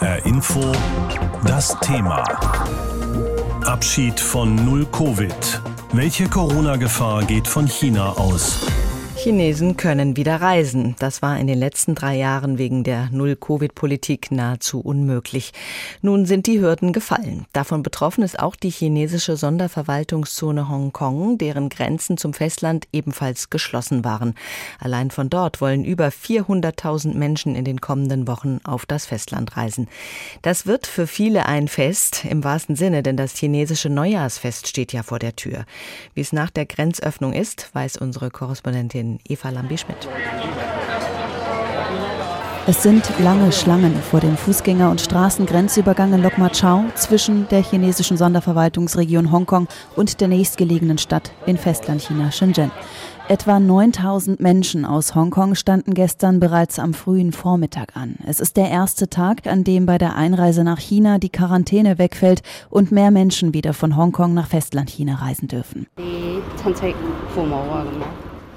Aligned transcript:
HR 0.00 0.24
Info 0.24 0.72
das 1.46 1.76
Thema. 1.80 2.24
Abschied 3.66 4.18
von 4.18 4.54
Null 4.54 4.86
Covid. 4.86 5.60
Welche 5.92 6.26
Corona-Gefahr 6.26 7.24
geht 7.24 7.46
von 7.46 7.66
China 7.66 8.12
aus? 8.12 8.66
Chinesen 9.22 9.76
können 9.76 10.16
wieder 10.16 10.40
reisen. 10.40 10.96
Das 10.98 11.20
war 11.20 11.38
in 11.38 11.46
den 11.46 11.58
letzten 11.58 11.94
drei 11.94 12.16
Jahren 12.16 12.56
wegen 12.56 12.84
der 12.84 13.10
Null-Covid-Politik 13.12 14.30
nahezu 14.30 14.80
unmöglich. 14.80 15.52
Nun 16.00 16.24
sind 16.24 16.46
die 16.46 16.58
Hürden 16.58 16.94
gefallen. 16.94 17.44
Davon 17.52 17.82
betroffen 17.82 18.24
ist 18.24 18.40
auch 18.40 18.56
die 18.56 18.70
chinesische 18.70 19.36
Sonderverwaltungszone 19.36 20.70
Hongkong, 20.70 21.36
deren 21.36 21.68
Grenzen 21.68 22.16
zum 22.16 22.32
Festland 22.32 22.88
ebenfalls 22.92 23.50
geschlossen 23.50 24.04
waren. 24.06 24.36
Allein 24.78 25.10
von 25.10 25.28
dort 25.28 25.60
wollen 25.60 25.84
über 25.84 26.08
400.000 26.08 27.12
Menschen 27.12 27.56
in 27.56 27.66
den 27.66 27.82
kommenden 27.82 28.26
Wochen 28.26 28.60
auf 28.64 28.86
das 28.86 29.04
Festland 29.04 29.54
reisen. 29.54 29.88
Das 30.40 30.64
wird 30.64 30.86
für 30.86 31.06
viele 31.06 31.44
ein 31.44 31.68
Fest 31.68 32.24
im 32.24 32.42
wahrsten 32.42 32.74
Sinne, 32.74 33.02
denn 33.02 33.18
das 33.18 33.36
chinesische 33.36 33.90
Neujahrsfest 33.90 34.66
steht 34.66 34.94
ja 34.94 35.02
vor 35.02 35.18
der 35.18 35.36
Tür. 35.36 35.66
Wie 36.14 36.22
es 36.22 36.32
nach 36.32 36.48
der 36.48 36.64
Grenzöffnung 36.64 37.34
ist, 37.34 37.68
weiß 37.74 37.98
unsere 37.98 38.30
Korrespondentin 38.30 39.09
Eva 39.26 39.50
Lambi-Schmidt. 39.50 40.08
Es 42.66 42.82
sind 42.84 43.02
lange 43.18 43.50
Schlangen 43.50 43.94
vor 43.96 44.20
dem 44.20 44.36
Fußgänger- 44.36 44.90
und 44.90 45.00
Straßengrenzübergang 45.00 46.12
in 46.12 46.22
Lok 46.22 46.38
Ma 46.38 46.50
Chau 46.50 46.84
zwischen 46.94 47.48
der 47.48 47.62
chinesischen 47.62 48.16
Sonderverwaltungsregion 48.16 49.32
Hongkong 49.32 49.66
und 49.96 50.20
der 50.20 50.28
nächstgelegenen 50.28 50.98
Stadt 50.98 51.32
in 51.46 51.56
Festlandchina 51.56 52.30
Shenzhen. 52.30 52.70
Etwa 53.28 53.58
9000 53.58 54.40
Menschen 54.40 54.84
aus 54.84 55.14
Hongkong 55.14 55.54
standen 55.54 55.94
gestern 55.94 56.38
bereits 56.38 56.78
am 56.78 56.94
frühen 56.94 57.32
Vormittag 57.32 57.96
an. 57.96 58.16
Es 58.26 58.40
ist 58.40 58.56
der 58.56 58.68
erste 58.68 59.08
Tag, 59.08 59.46
an 59.46 59.64
dem 59.64 59.86
bei 59.86 59.98
der 59.98 60.14
Einreise 60.16 60.62
nach 60.62 60.78
China 60.78 61.18
die 61.18 61.30
Quarantäne 61.30 61.98
wegfällt 61.98 62.42
und 62.68 62.92
mehr 62.92 63.10
Menschen 63.10 63.54
wieder 63.54 63.72
von 63.72 63.96
Hongkong 63.96 64.34
nach 64.34 64.48
Festlandchina 64.48 65.14
reisen 65.14 65.48
dürfen. 65.48 65.86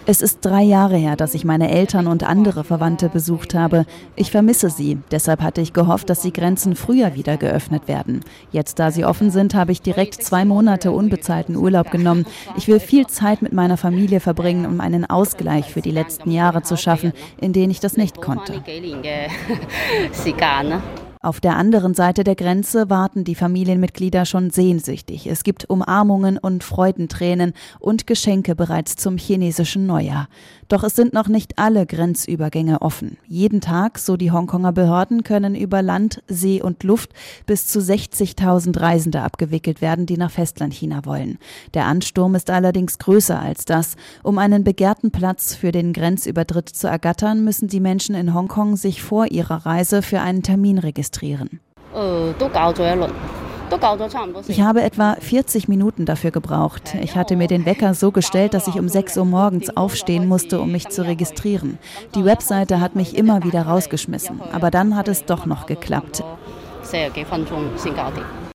Es 0.06 0.22
ist 0.22 0.40
drei 0.42 0.64
Jahre 0.64 0.98
her, 0.98 1.16
dass 1.16 1.34
ich 1.34 1.46
meine 1.46 1.72
Eltern 1.72 2.08
und 2.08 2.24
andere 2.24 2.66
Verwandte 2.66 3.08
besucht 3.08 3.56
habe. 3.56 3.86
Ich 4.18 4.32
vermisse 4.32 4.70
sie. 4.70 4.98
Deshalb 5.12 5.42
hatte 5.42 5.62
ich 5.62 5.72
gehofft, 5.72 6.10
dass 6.10 6.22
die 6.22 6.34
Grenzen 6.34 6.76
früher 6.76 7.16
wieder 7.16 7.38
geöffnet 7.38 7.88
werden. 7.88 8.20
Jetzt, 8.52 8.80
da 8.80 8.92
sie 8.92 9.06
offen 9.06 9.32
sind, 9.32 9.56
habe 9.56 9.72
ich 9.72 9.82
direkt 9.82 10.16
zwei 10.16 10.44
Monate 10.44 10.92
unbezahlten 10.92 11.56
Urlaub 11.56 11.90
genommen. 11.90 12.26
Ich 12.58 12.68
will 12.68 12.82
viel 12.82 13.08
Zeit 13.08 13.42
mit 13.42 13.54
meiner 13.54 13.78
Familie 13.78 14.20
verbringen, 14.20 14.66
um 14.66 14.82
einen 14.82 15.10
Ausgleich 15.10 15.72
für 15.72 15.82
die 15.82 15.92
letzten 15.92 16.32
Jahre 16.32 16.64
zu 16.64 16.76
schaffen, 16.76 17.14
in 17.40 17.54
denen 17.54 17.72
ich 17.72 17.80
das 17.80 17.96
nicht 17.96 18.22
konnte. 18.22 18.62
Auf 21.24 21.40
der 21.40 21.56
anderen 21.56 21.94
Seite 21.94 22.26
der 22.26 22.36
Grenze 22.36 22.90
warten 22.90 23.24
die 23.24 23.36
Familienmitglieder 23.36 24.26
schon 24.26 24.50
sehnsüchtig. 24.50 25.26
Es 25.26 25.46
gibt 25.46 25.70
Umarmungen 25.70 26.38
und 26.38 26.66
Freudentränen 26.66 27.54
und 27.80 28.08
Geschenke 28.08 28.56
bereits 28.56 28.98
zum 28.98 29.16
chinesischen 29.16 29.86
Neujahr. 29.86 30.28
Doch 30.68 30.84
es 30.84 30.98
sind 30.98 31.14
noch 31.14 31.30
nicht 31.30 31.60
alle 31.60 31.86
Grenzübergänge 31.86 32.82
offen. 32.82 33.16
Jeden 33.26 33.62
Tag, 33.62 34.00
so 34.00 34.18
die 34.18 34.32
Hongkonger 34.32 34.74
Behörden, 34.74 35.24
können 35.24 35.56
über 35.56 35.82
Land, 35.82 36.22
See 36.28 36.62
und 36.62 36.84
Luft 36.84 37.12
bis 37.46 37.68
zu 37.68 37.80
60.000 37.80 38.78
Reisende 38.82 39.22
abgewickelt 39.22 39.80
werden, 39.80 40.06
die 40.06 40.18
nach 40.18 40.32
Festlandchina 40.32 41.06
wollen. 41.06 41.38
Der 41.74 41.86
Ansturm 41.86 42.36
ist 42.36 42.50
allerdings 42.50 42.98
größer 42.98 43.40
als 43.40 43.64
das. 43.64 43.96
Um 44.24 44.40
einen 44.40 44.66
begehrten 44.66 45.12
Platz 45.12 45.56
für 45.56 45.72
den 45.72 45.94
Grenzübertritt 45.94 46.68
zu 46.68 46.88
ergattern, 46.88 47.46
müssen 47.46 47.70
die 47.70 47.80
Menschen 47.80 48.14
in 48.14 48.34
Hongkong 48.34 48.76
sich 48.76 49.02
vor 49.02 49.32
ihrer 49.32 49.66
Reise 49.66 50.02
für 50.02 50.20
einen 50.20 50.44
Termin 50.44 50.80
registrieren 50.80 51.13
registrieren. 51.14 51.60
Ich 54.48 54.62
habe 54.62 54.84
etwa 54.84 55.16
40 55.20 55.68
Minuten 55.68 56.06
dafür 56.06 56.32
gebraucht. 56.32 56.96
Ich 57.02 57.16
hatte 57.16 57.36
mir 57.36 57.48
den 57.48 57.66
Wecker 57.66 57.94
so 57.94 58.12
gestellt, 58.12 58.54
dass 58.54 58.68
ich 58.68 58.76
um 58.76 58.88
6 58.88 59.18
Uhr 59.18 59.26
morgens 59.26 59.76
aufstehen 59.76 60.28
musste, 60.28 60.60
um 60.60 60.72
mich 60.72 60.90
zu 60.90 61.04
registrieren. 61.04 61.80
Die 62.14 62.26
Webseite 62.26 62.80
hat 62.80 62.96
mich 62.96 63.18
immer 63.18 63.44
wieder 63.44 63.64
rausgeschmissen, 63.64 64.42
aber 64.52 64.70
dann 64.70 64.96
hat 64.96 65.08
es 65.08 65.26
doch 65.26 65.46
noch 65.46 65.66
geklappt 65.66 66.24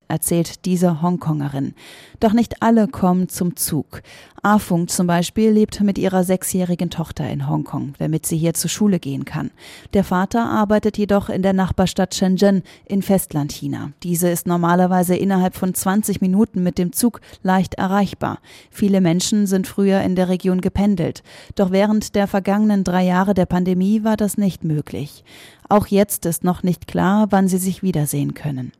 erzählt 0.08 0.64
diese 0.64 1.02
Hongkongerin. 1.02 1.74
Doch 2.20 2.32
nicht 2.32 2.62
alle 2.62 2.88
kommen 2.88 3.28
zum 3.28 3.56
Zug. 3.56 4.02
Afung 4.42 4.88
zum 4.88 5.06
Beispiel 5.06 5.50
lebt 5.50 5.80
mit 5.80 5.98
ihrer 5.98 6.24
sechsjährigen 6.24 6.90
Tochter 6.90 7.28
in 7.28 7.48
Hongkong, 7.48 7.94
damit 7.98 8.26
sie 8.26 8.36
hier 8.36 8.54
zur 8.54 8.70
Schule 8.70 8.98
gehen 8.98 9.24
kann. 9.24 9.50
Der 9.94 10.04
Vater 10.04 10.48
arbeitet 10.48 10.96
jedoch 10.96 11.28
in 11.28 11.42
der 11.42 11.52
Nachbarstadt 11.52 12.14
Shenzhen 12.14 12.62
in 12.86 13.02
Festlandchina. 13.02 13.92
Diese 14.02 14.28
ist 14.28 14.46
normalerweise 14.46 15.16
innerhalb 15.16 15.56
von 15.56 15.74
20 15.74 16.20
Minuten 16.20 16.62
mit 16.62 16.78
dem 16.78 16.92
Zug 16.92 17.20
leicht 17.42 17.74
erreichbar. 17.74 18.38
Viele 18.70 19.00
Menschen 19.00 19.46
sind 19.46 19.66
früher 19.66 20.00
in 20.02 20.14
der 20.14 20.28
Region 20.28 20.60
gependelt. 20.60 21.22
Doch 21.54 21.70
während 21.70 22.14
der 22.14 22.26
vergangenen 22.26 22.84
drei 22.84 23.04
Jahre 23.04 23.34
der 23.34 23.46
Pandemie 23.46 24.04
war 24.04 24.16
das 24.16 24.38
nicht 24.38 24.64
möglich. 24.64 25.24
Auch 25.68 25.86
jetzt 25.86 26.24
ist 26.24 26.44
noch 26.44 26.62
nicht 26.62 26.86
klar, 26.86 27.26
wann 27.30 27.46
sie 27.46 27.58
sich 27.58 27.82
wiedersehen 27.82 28.32
können. 28.34 28.72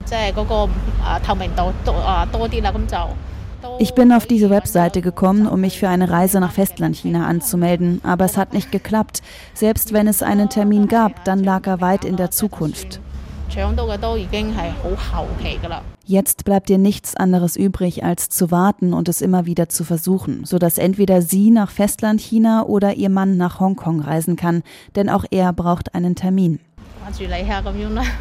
Ich 3.79 3.95
bin 3.95 4.13
auf 4.13 4.27
diese 4.27 4.51
Webseite 4.51 5.03
gekommen, 5.03 5.47
um 5.47 5.61
mich 5.61 5.79
für 5.79 5.89
eine 5.89 6.11
Reise 6.11 6.41
nach 6.41 6.53
Festlandchina 6.53 7.27
anzumelden, 7.27 8.01
aber 8.05 8.25
es 8.25 8.37
hat 8.37 8.55
nicht 8.55 8.73
geklappt. 8.73 9.21
Selbst 9.53 9.93
wenn 9.93 10.07
es 10.07 10.23
einen 10.23 10.49
Termin 10.49 10.87
gab, 10.87 11.25
dann 11.25 11.43
lag 11.43 11.67
er 11.67 11.81
weit 11.81 12.05
in 12.05 12.17
der 12.17 12.31
Zukunft. 12.31 13.01
Jetzt 16.05 16.45
bleibt 16.45 16.69
dir 16.69 16.79
nichts 16.79 17.17
anderes 17.17 17.57
übrig, 17.57 18.05
als 18.05 18.29
zu 18.29 18.51
warten 18.51 18.95
und 18.95 19.09
es 19.09 19.21
immer 19.21 19.47
wieder 19.47 19.69
zu 19.69 19.85
versuchen, 19.85 20.45
sodass 20.45 20.79
entweder 20.79 21.23
sie 21.23 21.51
nach 21.51 21.71
Festlandchina 21.71 22.65
oder 22.65 22.95
ihr 22.95 23.11
Mann 23.11 23.37
nach 23.37 23.61
Hongkong 23.61 24.01
reisen 24.01 24.37
kann, 24.37 24.63
denn 24.97 25.09
auch 25.09 25.25
er 25.31 25.53
braucht 25.53 25.95
einen 25.95 26.15
Termin. 26.15 26.61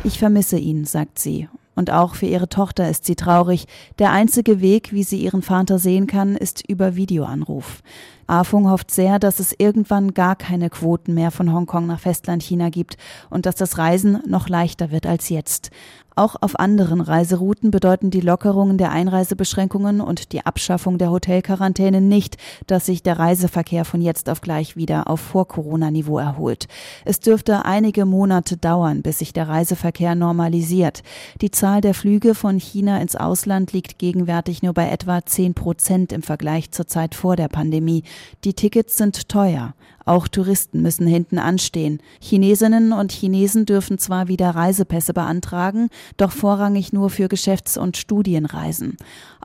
Ich 0.03 0.19
vermisse 0.19 0.57
ihn, 0.57 0.85
sagt 0.85 1.19
sie. 1.19 1.49
Und 1.75 1.91
auch 1.91 2.15
für 2.15 2.25
ihre 2.25 2.49
Tochter 2.49 2.89
ist 2.89 3.05
sie 3.05 3.15
traurig. 3.15 3.65
Der 3.99 4.11
einzige 4.11 4.61
Weg, 4.61 4.93
wie 4.93 5.03
sie 5.03 5.21
ihren 5.21 5.41
Vater 5.41 5.77
sehen 5.77 6.07
kann, 6.07 6.35
ist 6.35 6.67
über 6.67 6.95
Videoanruf. 6.95 7.83
Afung 8.27 8.69
hofft 8.69 8.91
sehr, 8.91 9.19
dass 9.19 9.39
es 9.39 9.55
irgendwann 9.57 10.13
gar 10.13 10.35
keine 10.35 10.69
Quoten 10.69 11.13
mehr 11.13 11.31
von 11.31 11.53
Hongkong 11.53 11.87
nach 11.87 11.99
Festlandchina 11.99 12.69
gibt 12.69 12.97
und 13.29 13.45
dass 13.45 13.55
das 13.55 13.77
Reisen 13.77 14.21
noch 14.27 14.49
leichter 14.49 14.91
wird 14.91 15.07
als 15.07 15.29
jetzt. 15.29 15.71
Auch 16.17 16.35
auf 16.41 16.59
anderen 16.59 16.99
Reiserouten 16.99 17.69
bedeuten 17.69 18.09
die 18.09 18.21
Lockerungen 18.21 18.79
der 18.79 18.89
Einreisebeschränkungen 18.89 20.01
und 20.01 20.31
die 20.31 20.43
Abschaffung 20.43 20.97
der 20.97 21.11
Hotelquarantäne 21.11 22.01
nicht, 22.01 22.37
dass 22.65 22.87
sich 22.87 23.03
der 23.03 23.19
Reiseverkehr 23.19 23.85
von 23.85 24.01
jetzt 24.01 24.27
auf 24.27 24.41
gleich 24.41 24.75
wieder 24.75 25.11
auf 25.11 25.19
Vor-Corona-Niveau 25.19 26.17
erholt. 26.17 26.67
Es 27.05 27.19
dürfte 27.19 27.65
einige 27.65 28.05
Monate 28.05 28.57
dauern, 28.57 29.03
bis 29.03 29.19
sich 29.19 29.31
der 29.31 29.47
Reiseverkehr 29.47 30.15
normalisiert. 30.15 31.03
Die 31.39 31.51
Zahl 31.51 31.81
der 31.81 31.93
Flüge 31.93 32.33
von 32.33 32.57
China 32.57 32.99
ins 32.99 33.15
Ausland 33.15 33.71
liegt 33.71 33.99
gegenwärtig 33.99 34.63
nur 34.63 34.73
bei 34.73 34.89
etwa 34.89 35.23
10 35.23 35.53
Prozent 35.53 36.11
im 36.11 36.23
Vergleich 36.23 36.71
zur 36.71 36.87
Zeit 36.87 37.13
vor 37.13 37.35
der 37.35 37.47
Pandemie. 37.47 38.01
Die 38.43 38.53
Tickets 38.53 38.97
sind 38.97 39.29
teuer. 39.29 39.73
Auch 40.05 40.29
Touristen 40.29 40.81
müssen 40.81 41.05
hinten 41.05 41.37
anstehen. 41.37 42.01
Chinesinnen 42.21 42.93
und 42.93 43.11
Chinesen 43.11 43.65
dürfen 43.65 43.97
zwar 43.97 44.29
wieder 44.29 44.51
Reisepässe 44.51 45.13
beantragen, 45.13 45.89
doch 46.15 46.31
vorrangig 46.31 46.93
nur 46.93 47.09
für 47.09 47.27
Geschäfts- 47.27 47.77
und 47.77 47.97
Studienreisen. 47.97 48.95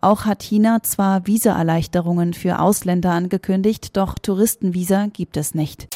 Auch 0.00 0.24
hat 0.24 0.42
China 0.42 0.82
zwar 0.82 1.26
Visaerleichterungen 1.26 2.32
für 2.32 2.60
Ausländer 2.60 3.10
angekündigt, 3.10 3.96
doch 3.96 4.18
Touristenvisa 4.18 5.06
gibt 5.12 5.36
es 5.36 5.54
nicht. 5.56 5.88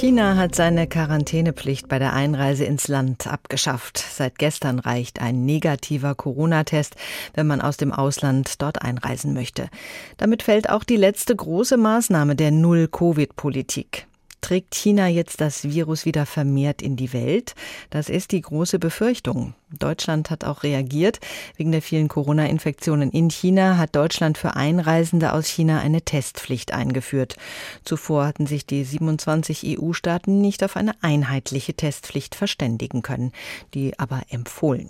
China 0.00 0.36
hat 0.36 0.54
seine 0.54 0.86
Quarantänepflicht 0.86 1.88
bei 1.88 1.98
der 1.98 2.12
Einreise 2.12 2.64
ins 2.64 2.86
Land 2.86 3.26
abgeschafft. 3.26 3.98
Seit 3.98 4.38
gestern 4.38 4.78
reicht 4.78 5.20
ein 5.20 5.44
negativer 5.44 6.14
Corona-Test, 6.14 6.94
wenn 7.34 7.48
man 7.48 7.60
aus 7.60 7.78
dem 7.78 7.90
Ausland 7.92 8.62
dort 8.62 8.80
einreisen 8.82 9.34
möchte. 9.34 9.68
Damit 10.16 10.44
fällt 10.44 10.70
auch 10.70 10.84
die 10.84 10.96
letzte 10.96 11.34
große 11.34 11.76
Maßnahme 11.76 12.36
der 12.36 12.52
Null-Covid-Politik. 12.52 14.07
Trägt 14.40 14.74
China 14.74 15.08
jetzt 15.08 15.40
das 15.40 15.64
Virus 15.64 16.04
wieder 16.04 16.24
vermehrt 16.26 16.82
in 16.82 16.96
die 16.96 17.12
Welt? 17.12 17.54
Das 17.90 18.08
ist 18.08 18.32
die 18.32 18.40
große 18.40 18.78
Befürchtung. 18.78 19.54
Deutschland 19.70 20.30
hat 20.30 20.44
auch 20.44 20.62
reagiert. 20.62 21.18
Wegen 21.56 21.72
der 21.72 21.82
vielen 21.82 22.08
Corona-Infektionen 22.08 23.10
in 23.10 23.28
China 23.28 23.76
hat 23.76 23.94
Deutschland 23.94 24.38
für 24.38 24.56
Einreisende 24.56 25.32
aus 25.34 25.46
China 25.46 25.80
eine 25.80 26.00
Testpflicht 26.00 26.72
eingeführt. 26.72 27.36
Zuvor 27.84 28.26
hatten 28.26 28.46
sich 28.46 28.64
die 28.64 28.84
27 28.84 29.78
EU-Staaten 29.78 30.40
nicht 30.40 30.64
auf 30.64 30.76
eine 30.76 30.92
einheitliche 31.02 31.74
Testpflicht 31.74 32.34
verständigen 32.34 33.02
können, 33.02 33.32
die 33.74 33.98
aber 33.98 34.22
empfohlen. 34.30 34.88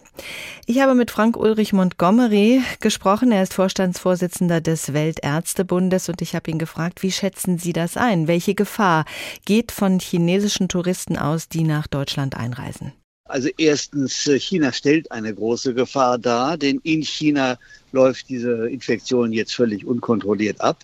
Ich 0.66 0.80
habe 0.80 0.94
mit 0.94 1.10
Frank 1.10 1.36
Ulrich 1.36 1.72
Montgomery 1.72 2.62
gesprochen. 2.78 3.32
Er 3.32 3.42
ist 3.42 3.54
Vorstandsvorsitzender 3.54 4.60
des 4.60 4.92
Weltärztebundes 4.92 6.08
und 6.08 6.22
ich 6.22 6.36
habe 6.36 6.50
ihn 6.52 6.58
gefragt, 6.58 7.02
wie 7.02 7.10
schätzen 7.10 7.58
Sie 7.58 7.72
das 7.72 7.96
ein? 7.96 8.28
Welche 8.28 8.54
Gefahr 8.54 9.04
geht 9.44 9.72
von 9.72 10.00
chinesischen 10.00 10.68
Touristen 10.68 11.16
aus, 11.16 11.48
die 11.48 11.64
nach 11.64 11.86
Deutschland 11.86 12.36
einreisen? 12.36 12.92
Also 13.28 13.50
erstens, 13.58 14.26
äh, 14.26 14.40
China 14.40 14.72
stellt 14.72 15.12
eine 15.12 15.34
große 15.34 15.74
Gefahr 15.74 16.18
dar, 16.18 16.56
denn 16.56 16.80
in 16.82 17.02
China 17.02 17.58
läuft 17.92 18.30
diese 18.30 18.68
Infektion 18.70 19.32
jetzt 19.32 19.54
völlig 19.54 19.86
unkontrolliert 19.86 20.60
ab. 20.62 20.78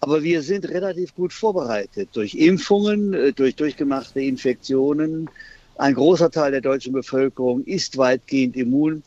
Aber 0.00 0.22
wir 0.22 0.42
sind 0.42 0.68
relativ 0.68 1.14
gut 1.14 1.32
vorbereitet 1.32 2.08
durch 2.12 2.34
Impfungen, 2.34 3.14
äh, 3.14 3.32
durch 3.32 3.56
durchgemachte 3.56 4.20
Infektionen. 4.20 5.28
Ein 5.76 5.94
großer 5.94 6.30
Teil 6.30 6.52
der 6.52 6.60
deutschen 6.60 6.92
Bevölkerung 6.92 7.64
ist 7.64 7.96
weitgehend 7.96 8.56
immun. 8.56 9.02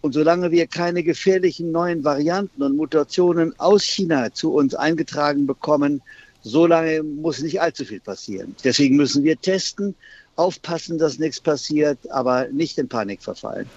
Und 0.00 0.12
solange 0.12 0.50
wir 0.50 0.66
keine 0.66 1.02
gefährlichen 1.02 1.72
neuen 1.72 2.04
Varianten 2.04 2.62
und 2.62 2.76
Mutationen 2.76 3.58
aus 3.58 3.82
China 3.82 4.32
zu 4.32 4.52
uns 4.52 4.74
eingetragen 4.74 5.46
bekommen, 5.46 6.02
solange 6.42 7.02
muss 7.02 7.40
nicht 7.40 7.60
allzu 7.60 7.84
viel 7.84 8.00
passieren. 8.00 8.54
Deswegen 8.64 8.96
müssen 8.96 9.24
wir 9.24 9.40
testen, 9.40 9.94
aufpassen, 10.38 10.98
dass 10.98 11.18
nichts 11.18 11.40
passiert, 11.40 11.98
aber 12.10 12.46
nicht 12.48 12.78
in 12.78 12.88
Panik 12.88 13.22
verfallen. 13.22 13.68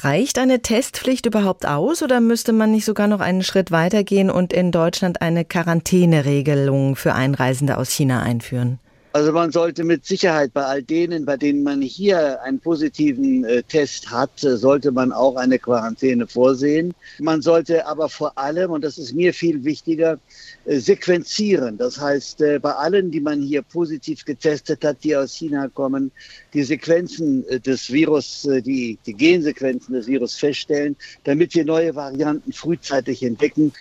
Reicht 0.00 0.38
eine 0.38 0.60
Testpflicht 0.60 1.26
überhaupt 1.26 1.66
aus 1.66 2.02
oder 2.02 2.20
müsste 2.20 2.52
man 2.52 2.70
nicht 2.70 2.84
sogar 2.84 3.08
noch 3.08 3.20
einen 3.20 3.42
Schritt 3.42 3.70
weitergehen 3.70 4.30
und 4.30 4.52
in 4.52 4.72
Deutschland 4.72 5.22
eine 5.22 5.44
Quarantäneregelung 5.44 6.96
für 6.96 7.14
Einreisende 7.14 7.78
aus 7.78 7.90
China 7.90 8.22
einführen? 8.22 8.78
Also 9.14 9.30
man 9.30 9.52
sollte 9.52 9.84
mit 9.84 10.06
Sicherheit 10.06 10.54
bei 10.54 10.64
all 10.64 10.82
denen, 10.82 11.26
bei 11.26 11.36
denen 11.36 11.62
man 11.62 11.82
hier 11.82 12.42
einen 12.42 12.60
positiven 12.60 13.44
äh, 13.44 13.62
Test 13.62 14.10
hat, 14.10 14.42
äh, 14.42 14.56
sollte 14.56 14.90
man 14.90 15.12
auch 15.12 15.36
eine 15.36 15.58
Quarantäne 15.58 16.26
vorsehen. 16.26 16.94
Man 17.18 17.42
sollte 17.42 17.86
aber 17.86 18.08
vor 18.08 18.38
allem, 18.38 18.70
und 18.70 18.82
das 18.82 18.96
ist 18.96 19.12
mir 19.12 19.34
viel 19.34 19.64
wichtiger, 19.64 20.18
äh, 20.64 20.78
sequenzieren. 20.78 21.76
Das 21.76 22.00
heißt, 22.00 22.40
äh, 22.40 22.58
bei 22.58 22.72
allen, 22.72 23.10
die 23.10 23.20
man 23.20 23.42
hier 23.42 23.60
positiv 23.60 24.24
getestet 24.24 24.82
hat, 24.82 25.04
die 25.04 25.14
aus 25.14 25.34
China 25.34 25.68
kommen, 25.68 26.10
die 26.54 26.62
Sequenzen 26.62 27.46
äh, 27.48 27.60
des 27.60 27.92
Virus, 27.92 28.46
äh, 28.46 28.62
die, 28.62 28.98
die 29.04 29.14
Gensequenzen 29.14 29.92
des 29.92 30.06
Virus 30.06 30.36
feststellen, 30.36 30.96
damit 31.24 31.54
wir 31.54 31.66
neue 31.66 31.94
Varianten 31.94 32.52
frühzeitig 32.54 33.22
entdecken. 33.22 33.72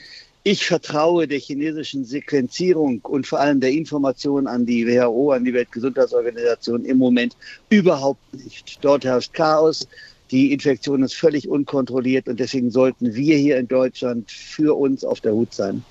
Ich 0.43 0.65
vertraue 0.65 1.27
der 1.27 1.37
chinesischen 1.37 2.03
Sequenzierung 2.03 2.99
und 3.03 3.27
vor 3.27 3.39
allem 3.39 3.59
der 3.59 3.71
Information 3.71 4.47
an 4.47 4.65
die 4.65 4.87
WHO, 4.87 5.33
an 5.33 5.45
die 5.45 5.53
Weltgesundheitsorganisation 5.53 6.83
im 6.83 6.97
Moment 6.97 7.37
überhaupt 7.69 8.33
nicht. 8.33 8.79
Dort 8.81 9.05
herrscht 9.05 9.33
Chaos. 9.33 9.87
Die 10.31 10.51
Infektion 10.51 11.03
ist 11.03 11.13
völlig 11.13 11.47
unkontrolliert 11.47 12.27
und 12.27 12.39
deswegen 12.39 12.71
sollten 12.71 13.13
wir 13.13 13.37
hier 13.37 13.57
in 13.57 13.67
Deutschland 13.67 14.31
für 14.31 14.75
uns 14.75 15.03
auf 15.03 15.19
der 15.19 15.33
Hut 15.33 15.53
sein. 15.53 15.83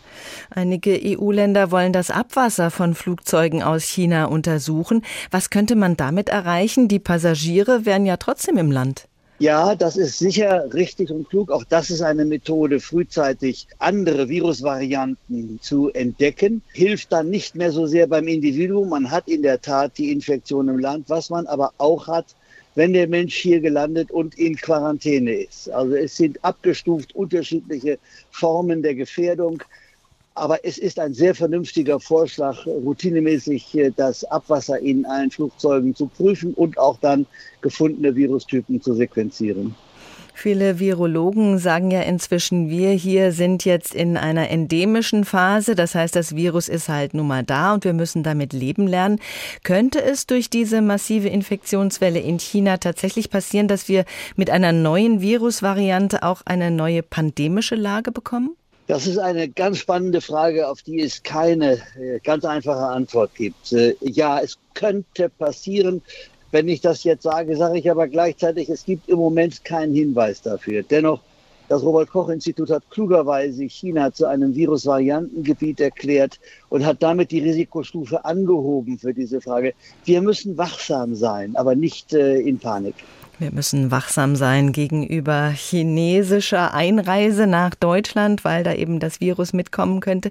Einige 0.48 0.98
EU-Länder 1.00 1.70
wollen 1.70 1.92
das 1.92 2.10
Abwasser 2.10 2.70
von 2.70 2.94
Flugzeugen 2.94 3.62
aus 3.62 3.84
China 3.84 4.24
untersuchen. 4.24 5.02
Was 5.30 5.50
könnte 5.50 5.76
man 5.76 5.96
damit 5.96 6.28
erreichen? 6.28 6.88
Die 6.88 6.98
Passagiere 6.98 7.84
wären 7.84 8.04
ja 8.04 8.16
trotzdem 8.16 8.56
im 8.56 8.72
Land. 8.72 9.09
Ja, 9.42 9.74
das 9.74 9.96
ist 9.96 10.18
sicher 10.18 10.70
richtig 10.74 11.10
und 11.10 11.26
klug. 11.30 11.50
Auch 11.50 11.64
das 11.64 11.88
ist 11.88 12.02
eine 12.02 12.26
Methode, 12.26 12.78
frühzeitig 12.78 13.66
andere 13.78 14.28
Virusvarianten 14.28 15.58
zu 15.62 15.88
entdecken. 15.94 16.62
Hilft 16.74 17.10
dann 17.10 17.30
nicht 17.30 17.54
mehr 17.54 17.72
so 17.72 17.86
sehr 17.86 18.06
beim 18.06 18.28
Individuum. 18.28 18.90
Man 18.90 19.10
hat 19.10 19.28
in 19.28 19.40
der 19.42 19.62
Tat 19.62 19.96
die 19.96 20.12
Infektion 20.12 20.68
im 20.68 20.78
Land. 20.78 21.08
Was 21.08 21.30
man 21.30 21.46
aber 21.46 21.72
auch 21.78 22.06
hat, 22.06 22.36
wenn 22.74 22.92
der 22.92 23.08
Mensch 23.08 23.34
hier 23.34 23.60
gelandet 23.62 24.10
und 24.10 24.38
in 24.38 24.56
Quarantäne 24.56 25.32
ist. 25.32 25.70
Also 25.70 25.94
es 25.94 26.16
sind 26.16 26.44
abgestuft 26.44 27.14
unterschiedliche 27.14 27.98
Formen 28.30 28.82
der 28.82 28.94
Gefährdung. 28.94 29.62
Aber 30.40 30.64
es 30.64 30.78
ist 30.78 30.98
ein 30.98 31.12
sehr 31.12 31.34
vernünftiger 31.34 32.00
Vorschlag, 32.00 32.66
routinemäßig 32.66 33.74
äh, 33.74 33.92
das 33.94 34.24
Abwasser 34.24 34.78
in 34.78 35.04
allen 35.04 35.30
Flugzeugen 35.30 35.94
zu 35.94 36.06
prüfen 36.06 36.54
und 36.54 36.78
auch 36.78 36.96
dann 37.02 37.26
gefundene 37.60 38.16
Virustypen 38.16 38.80
zu 38.80 38.94
sequenzieren. 38.94 39.74
Viele 40.32 40.78
Virologen 40.78 41.58
sagen 41.58 41.90
ja 41.90 42.00
inzwischen, 42.00 42.70
wir 42.70 42.92
hier 42.92 43.32
sind 43.32 43.66
jetzt 43.66 43.94
in 43.94 44.16
einer 44.16 44.48
endemischen 44.48 45.26
Phase. 45.26 45.74
Das 45.74 45.94
heißt, 45.94 46.16
das 46.16 46.34
Virus 46.34 46.70
ist 46.70 46.88
halt 46.88 47.12
nun 47.12 47.26
mal 47.26 47.44
da 47.44 47.74
und 47.74 47.84
wir 47.84 47.92
müssen 47.92 48.22
damit 48.22 48.54
leben 48.54 48.86
lernen. 48.86 49.20
Könnte 49.62 50.02
es 50.02 50.26
durch 50.26 50.48
diese 50.48 50.80
massive 50.80 51.28
Infektionswelle 51.28 52.18
in 52.18 52.38
China 52.38 52.78
tatsächlich 52.78 53.28
passieren, 53.28 53.68
dass 53.68 53.88
wir 53.88 54.06
mit 54.36 54.48
einer 54.48 54.72
neuen 54.72 55.20
Virusvariante 55.20 56.22
auch 56.22 56.40
eine 56.46 56.70
neue 56.70 57.02
pandemische 57.02 57.74
Lage 57.74 58.10
bekommen? 58.10 58.56
Das 58.90 59.06
ist 59.06 59.18
eine 59.18 59.48
ganz 59.48 59.78
spannende 59.78 60.20
Frage, 60.20 60.66
auf 60.66 60.82
die 60.82 61.00
es 61.00 61.22
keine 61.22 61.74
äh, 61.74 62.18
ganz 62.24 62.44
einfache 62.44 62.86
Antwort 62.88 63.32
gibt. 63.36 63.72
Äh, 63.72 63.94
ja, 64.00 64.40
es 64.40 64.58
könnte 64.74 65.28
passieren. 65.28 66.02
Wenn 66.50 66.66
ich 66.66 66.80
das 66.80 67.04
jetzt 67.04 67.22
sage, 67.22 67.56
sage 67.56 67.78
ich 67.78 67.88
aber 67.88 68.08
gleichzeitig, 68.08 68.68
es 68.68 68.84
gibt 68.84 69.08
im 69.08 69.20
Moment 69.20 69.64
keinen 69.64 69.94
Hinweis 69.94 70.42
dafür. 70.42 70.82
Dennoch, 70.82 71.20
das 71.68 71.84
Robert-Koch-Institut 71.84 72.68
hat 72.70 72.82
klugerweise 72.90 73.62
China 73.62 74.12
zu 74.12 74.26
einem 74.26 74.56
Virusvariantengebiet 74.56 75.78
erklärt 75.78 76.40
und 76.68 76.84
hat 76.84 77.00
damit 77.00 77.30
die 77.30 77.38
Risikostufe 77.38 78.24
angehoben 78.24 78.98
für 78.98 79.14
diese 79.14 79.40
Frage. 79.40 79.72
Wir 80.04 80.20
müssen 80.20 80.58
wachsam 80.58 81.14
sein, 81.14 81.54
aber 81.54 81.76
nicht 81.76 82.12
äh, 82.12 82.40
in 82.40 82.58
Panik. 82.58 82.96
Wir 83.40 83.52
müssen 83.52 83.90
wachsam 83.90 84.36
sein 84.36 84.70
gegenüber 84.70 85.48
chinesischer 85.48 86.74
Einreise 86.74 87.46
nach 87.46 87.74
Deutschland, 87.74 88.44
weil 88.44 88.64
da 88.64 88.74
eben 88.74 89.00
das 89.00 89.22
Virus 89.22 89.54
mitkommen 89.54 90.00
könnte. 90.00 90.30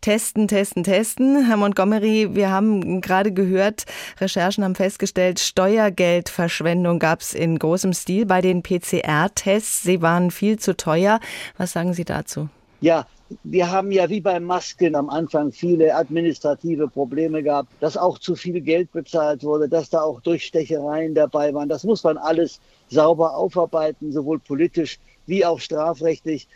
Testen, 0.00 0.48
testen, 0.48 0.82
testen. 0.82 1.46
Herr 1.46 1.56
Montgomery, 1.56 2.30
wir 2.32 2.50
haben 2.50 3.00
gerade 3.00 3.30
gehört, 3.30 3.84
Recherchen 4.20 4.64
haben 4.64 4.74
festgestellt, 4.74 5.38
Steuergeldverschwendung 5.38 6.98
gab 6.98 7.20
es 7.20 7.32
in 7.32 7.60
großem 7.60 7.92
Stil 7.92 8.26
bei 8.26 8.40
den 8.40 8.64
PCR-Tests. 8.64 9.84
Sie 9.84 10.02
waren 10.02 10.32
viel 10.32 10.58
zu 10.58 10.76
teuer. 10.76 11.20
Was 11.58 11.70
sagen 11.70 11.94
Sie 11.94 12.04
dazu? 12.04 12.48
Ja, 12.80 13.06
wir 13.44 13.70
haben 13.70 13.92
ja 13.92 14.08
wie 14.08 14.20
bei 14.20 14.40
Masken 14.40 14.94
am 14.94 15.10
Anfang 15.10 15.52
viele 15.52 15.94
administrative 15.94 16.88
Probleme 16.88 17.42
gehabt, 17.42 17.70
dass 17.80 17.96
auch 17.96 18.18
zu 18.18 18.34
viel 18.34 18.60
Geld 18.60 18.90
bezahlt 18.92 19.44
wurde, 19.44 19.68
dass 19.68 19.90
da 19.90 20.02
auch 20.02 20.20
Durchstechereien 20.20 21.14
dabei 21.14 21.52
waren. 21.52 21.68
Das 21.68 21.84
muss 21.84 22.04
man 22.04 22.16
alles 22.16 22.60
sauber 22.88 23.36
aufarbeiten, 23.36 24.12
sowohl 24.12 24.38
politisch 24.38 24.98
wie 25.26 25.44
auch 25.44 25.60
strafrechtlich. 25.60 26.48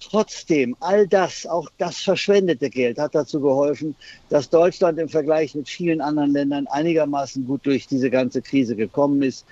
Trotzdem, 0.00 0.76
all 0.80 1.06
das, 1.06 1.46
auch 1.46 1.68
das 1.78 1.98
verschwendete 1.98 2.70
Geld 2.70 2.98
hat 2.98 3.14
dazu 3.14 3.40
geholfen, 3.40 3.94
dass 4.30 4.50
Deutschland 4.50 4.98
im 4.98 5.08
Vergleich 5.08 5.54
mit 5.54 5.68
vielen 5.68 6.00
anderen 6.00 6.32
Ländern 6.32 6.66
einigermaßen 6.66 7.46
gut 7.46 7.66
durch 7.66 7.86
diese 7.86 8.10
ganze 8.10 8.42
Krise 8.42 8.74
gekommen 8.74 9.22
ist. 9.22 9.44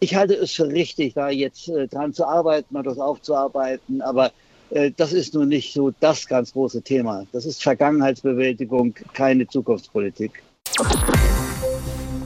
Ich 0.00 0.14
halte 0.14 0.34
es 0.34 0.52
für 0.52 0.68
richtig, 0.68 1.14
da 1.14 1.30
jetzt 1.30 1.68
äh, 1.68 1.88
dran 1.88 2.12
zu 2.12 2.26
arbeiten 2.26 2.76
und 2.76 2.86
das 2.86 2.98
aufzuarbeiten. 2.98 4.02
Aber 4.02 4.32
das 4.96 5.12
ist 5.12 5.34
nun 5.34 5.48
nicht 5.48 5.72
so 5.72 5.92
das 6.00 6.26
ganz 6.26 6.52
große 6.52 6.82
Thema. 6.82 7.24
Das 7.32 7.46
ist 7.46 7.62
Vergangenheitsbewältigung, 7.62 8.94
keine 9.12 9.46
Zukunftspolitik. 9.46 10.42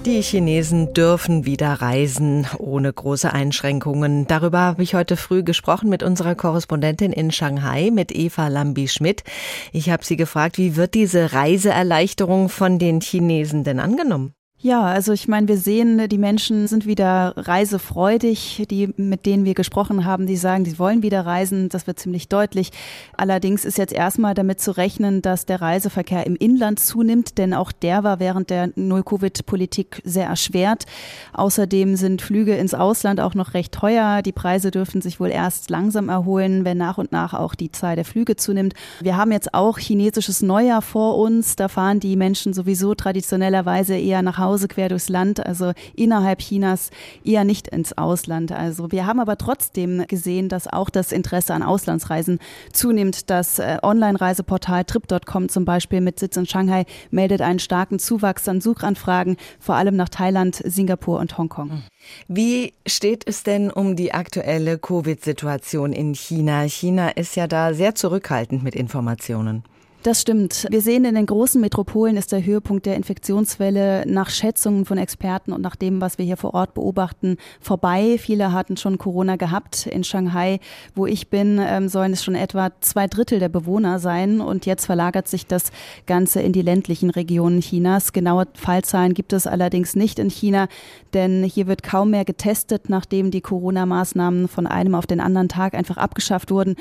Die 0.07 0.23
Chinesen 0.23 0.95
dürfen 0.95 1.45
wieder 1.45 1.75
reisen 1.75 2.47
ohne 2.59 2.91
große 2.91 3.31
Einschränkungen. 3.31 4.27
Darüber 4.27 4.61
habe 4.61 4.83
ich 4.83 4.95
heute 4.95 5.19
früh 5.19 5.43
gesprochen 5.43 5.91
mit 5.91 6.03
unserer 6.03 6.35
Korrespondentin 6.35 7.13
in 7.13 7.31
Shanghai, 7.31 7.91
mit 7.93 8.11
Eva 8.13 8.49
Lambi-Schmidt. 8.49 9.25
Ich 9.73 9.91
habe 9.91 10.05
sie 10.05 10.17
gefragt, 10.17 10.57
wie 10.57 10.77
wird 10.77 10.95
diese 10.95 11.35
Reiseerleichterung 11.35 12.49
von 12.49 12.79
den 12.79 13.03
Chinesen 13.03 13.65
denn 13.65 13.81
angenommen? 13.81 14.33
Ja, 14.61 14.83
also 14.83 15.13
ich 15.13 15.29
meine, 15.29 15.47
wir 15.47 15.57
sehen, 15.57 16.09
die 16.09 16.19
Menschen 16.19 16.67
sind 16.67 16.85
wieder 16.85 17.33
reisefreudig, 17.37 18.67
die, 18.69 18.93
mit 18.97 19.25
denen 19.25 19.45
wir 19.45 19.55
gesprochen 19.55 20.05
haben, 20.05 20.27
die 20.27 20.37
sagen, 20.37 20.65
sie 20.65 20.81
wollen 20.81 21.05
wieder 21.05 21.25
reisen. 21.25 21.69
Das 21.69 21.87
wird 21.87 22.01
ziemlich 22.01 22.29
deutlich. 22.29 22.73
Allerdings 23.17 23.65
ist 23.65 23.79
jetzt 23.79 23.93
erstmal 23.93 24.35
damit 24.35 24.61
zu 24.61 24.77
rechnen, 24.77 25.23
dass 25.23 25.47
der 25.47 25.61
Reiseverkehr 25.61 26.27
im 26.27 26.35
Inland 26.35 26.81
zunimmt, 26.81 27.39
denn 27.39 27.55
auch 27.55 27.71
der 27.71 28.03
war 28.03 28.19
während 28.19 28.51
der 28.51 28.71
Null-Covid-Politik 28.75 30.03
sehr 30.03 30.27
erschwert. 30.27 30.87
Außerdem 31.35 31.95
sind 31.95 32.21
Flüge 32.21 32.57
ins 32.57 32.75
Ausland 32.75 33.21
auch 33.21 33.35
noch 33.35 33.55
recht 33.55 33.73
teuer. 33.73 34.23
Die 34.23 34.33
Preise 34.33 34.73
dürfen 34.73 35.01
sich 35.03 35.21
wohl 35.21 35.31
erst 35.31 35.71
langsam 35.71 36.09
erholen, 36.09 36.65
wenn 36.65 36.79
nach 36.79 36.99
und 36.99 37.13
nach 37.13 37.33
auch 37.33 37.55
die 37.55 37.71
Zahl 37.71 37.95
der 37.95 38.05
Flüge 38.05 38.35
zunimmt. 38.35 38.75
Wir 39.01 39.17
haben 39.17 39.31
jetzt 39.31 39.55
auch 39.55 39.79
chinesisches 39.79 40.43
Neujahr 40.43 40.83
vor 40.83 41.17
uns. 41.17 41.55
Da 41.55 41.69
fahren 41.69 42.01
die 42.01 42.17
Menschen 42.17 42.55
sowieso 42.55 42.97
traditionellerweise 42.97 43.97
eher 43.97 44.23
nach 44.23 44.39
Hause 44.39 44.48
Hause 44.49 44.67
quer 44.67 44.89
durchs 44.89 45.11
Land, 45.11 45.45
also 45.45 45.73
innerhalb 45.95 46.39
Chinas, 46.39 46.91
eher 47.23 47.45
nicht 47.45 47.69
ins 47.69 47.97
Ausland. 47.99 48.51
Also 48.51 48.91
wir 48.91 49.05
haben 49.05 49.21
aber 49.21 49.37
trotzdem 49.37 50.07
gesehen, 50.09 50.49
dass 50.49 50.67
auch 50.67 50.89
das 50.89 51.13
Interesse 51.13 51.53
an 51.53 51.63
Auslandsreisen 51.63 52.39
zunimmt. 52.73 53.29
Das 53.29 53.59
äh, 53.59 53.77
Online-Reiseportal 53.83 54.85
Trip.com 54.85 55.51
zum 55.51 55.65
Beispiel 55.67 56.01
mit 56.01 56.19
Sitz 56.19 56.39
in 56.39 56.47
Shanghai 56.47 56.87
meldet 57.11 57.43
einen 57.43 57.59
starken 57.59 57.99
Zuwachs 57.99 58.49
an 58.49 58.63
Suchanfragen, 58.63 59.37
vor 59.61 59.75
allem 59.75 59.97
nach 59.97 60.09
Thailand, 60.09 60.63
Singapur 60.65 61.19
und 61.21 61.37
Hongkong. 61.37 61.83
Wie 62.27 62.73
steht 62.87 63.27
es 63.27 63.43
denn 63.43 63.71
um 63.71 63.97
die 63.97 64.15
aktuelle 64.15 64.79
Covid-Situation 64.79 65.93
in 65.93 66.15
China? 66.15 66.63
China 66.63 67.11
ist 67.11 67.37
ja 67.37 67.47
da 67.47 67.75
sehr 67.75 67.95
zurückhaltend 67.95 68.63
mit 68.63 68.75
Informationen. 68.75 69.63
Das 70.09 70.23
stimmt. 70.23 70.67
Wir 70.71 70.81
sehen, 70.81 71.05
in 71.05 71.17
den 71.17 71.27
großen 71.27 71.61
Metropolen 71.61 72.17
ist 72.17 72.33
der 72.33 72.43
Höhepunkt 72.43 72.87
der 72.87 72.97
Infektionswelle 72.97 74.05
nach 74.07 74.31
Schätzungen 74.31 74.87
von 74.87 74.97
Experten 74.97 75.53
und 75.53 75.61
nach 75.61 75.77
dem, 75.77 76.01
was 76.01 76.17
wir 76.17 76.25
hier 76.25 76.39
vor 76.39 76.55
Ort 76.55 76.73
beobachten, 76.73 77.37
vorbei. 77.61 78.17
Viele 78.19 78.55
hatten 78.55 78.79
schon 78.79 78.97
Corona 78.97 79.37
gehabt. 79.37 79.87
In 79.87 80.05
Shanghai, 80.05 80.61
wo 80.95 81.05
ich 81.05 81.29
bin, 81.29 81.61
ähm, 81.61 81.91
sollen 81.91 82.15
es 82.15 82.25
schon 82.25 82.37
etwa 82.37 82.71
zwei 82.81 83.07
Drittel 83.07 83.39
der 83.39 83.51
Bewohner 83.51 83.99
sein. 83.99 84.41
Und 84.41 84.65
jetzt 84.65 84.87
verlagert 84.87 85.29
sich 85.29 85.47
das 85.47 85.73
Ganze 86.07 86.41
in 86.41 86.55
die 86.55 86.63
ländlichen 86.63 87.11
Regionen 87.11 87.61
Chinas. 87.61 88.15
Genaue 88.15 88.47
Fallzahlen 88.55 89.13
gibt 89.13 89.35
es 89.35 89.47
allerdings 89.47 89.95
nicht 89.95 90.19
in 90.19 90.31
China, 90.31 90.69
denn 91.13 91.45
hier 91.45 91.67
wird 91.67 91.83
kaum 91.83 92.13
mehr 92.13 92.25
getestet, 92.25 92.89
nachdem 92.89 93.31
die 93.31 93.43
Corona-Maßnahmen 93.43 94.49
von 94.49 94.67
einem 94.67 94.95
auf 94.95 95.07
den 95.07 95.21
anderen 95.21 95.51
Tag 95.51 95.75
einfach 95.75 95.99
abgeschafft 95.99 96.51
wurden. 96.51 96.77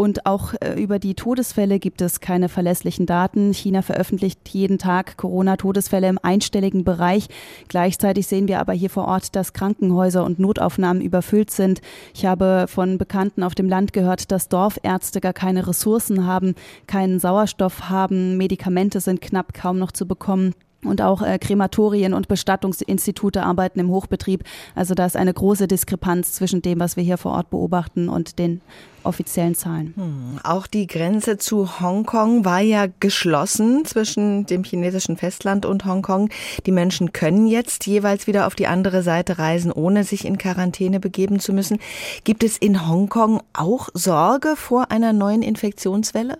Und 0.00 0.26
auch 0.26 0.54
äh, 0.60 0.80
über 0.80 1.00
die 1.00 1.16
Todesfälle 1.16 1.80
gibt 1.80 2.00
es 2.02 2.20
keine 2.20 2.48
verlässlichen 2.48 3.04
Daten. 3.04 3.52
China 3.52 3.82
veröffentlicht 3.82 4.48
jeden 4.48 4.78
Tag 4.78 5.16
Corona-Todesfälle 5.16 6.08
im 6.08 6.20
einstelligen 6.22 6.84
Bereich. 6.84 7.26
Gleichzeitig 7.66 8.28
sehen 8.28 8.46
wir 8.46 8.60
aber 8.60 8.74
hier 8.74 8.90
vor 8.90 9.08
Ort, 9.08 9.34
dass 9.34 9.54
Krankenhäuser 9.54 10.24
und 10.24 10.38
Notaufnahmen 10.38 11.02
überfüllt 11.02 11.50
sind. 11.50 11.80
Ich 12.14 12.24
habe 12.26 12.66
von 12.68 12.96
Bekannten 12.96 13.42
auf 13.42 13.56
dem 13.56 13.68
Land 13.68 13.92
gehört, 13.92 14.30
dass 14.30 14.48
Dorfärzte 14.48 15.20
gar 15.20 15.32
keine 15.32 15.66
Ressourcen 15.66 16.24
haben, 16.26 16.54
keinen 16.86 17.18
Sauerstoff 17.18 17.88
haben, 17.88 18.36
Medikamente 18.36 19.00
sind 19.00 19.20
knapp 19.20 19.52
kaum 19.52 19.80
noch 19.80 19.90
zu 19.90 20.06
bekommen. 20.06 20.54
Und 20.84 21.02
auch 21.02 21.22
äh, 21.22 21.38
Krematorien 21.38 22.14
und 22.14 22.28
Bestattungsinstitute 22.28 23.42
arbeiten 23.42 23.80
im 23.80 23.90
Hochbetrieb. 23.90 24.44
Also 24.76 24.94
da 24.94 25.06
ist 25.06 25.16
eine 25.16 25.34
große 25.34 25.66
Diskrepanz 25.66 26.32
zwischen 26.32 26.62
dem, 26.62 26.78
was 26.78 26.96
wir 26.96 27.02
hier 27.02 27.18
vor 27.18 27.32
Ort 27.32 27.50
beobachten 27.50 28.08
und 28.08 28.38
den 28.38 28.60
offiziellen 29.02 29.56
Zahlen. 29.56 29.94
Hm. 29.96 30.40
Auch 30.44 30.68
die 30.68 30.86
Grenze 30.86 31.36
zu 31.36 31.80
Hongkong 31.80 32.44
war 32.44 32.60
ja 32.60 32.86
geschlossen 33.00 33.84
zwischen 33.84 34.46
dem 34.46 34.62
chinesischen 34.62 35.16
Festland 35.16 35.66
und 35.66 35.84
Hongkong. 35.84 36.30
Die 36.66 36.72
Menschen 36.72 37.12
können 37.12 37.48
jetzt 37.48 37.86
jeweils 37.86 38.28
wieder 38.28 38.46
auf 38.46 38.54
die 38.54 38.68
andere 38.68 39.02
Seite 39.02 39.38
reisen, 39.38 39.72
ohne 39.72 40.04
sich 40.04 40.24
in 40.24 40.38
Quarantäne 40.38 41.00
begeben 41.00 41.40
zu 41.40 41.52
müssen. 41.52 41.78
Gibt 42.22 42.44
es 42.44 42.56
in 42.56 42.88
Hongkong 42.88 43.42
auch 43.52 43.88
Sorge 43.94 44.54
vor 44.54 44.92
einer 44.92 45.12
neuen 45.12 45.42
Infektionswelle? 45.42 46.38